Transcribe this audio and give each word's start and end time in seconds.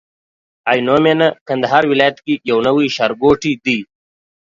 عينو 0.69 0.95
مينه 1.05 1.27
کندهار 1.47 1.83
ولايت 1.91 2.17
کي 2.25 2.33
يو 2.49 2.57
نوي 2.67 2.87
ښارګوټي 2.95 3.53
دي 3.65 3.79